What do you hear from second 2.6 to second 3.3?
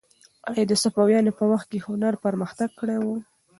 کړی و؟